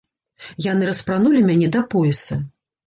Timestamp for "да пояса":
1.77-2.45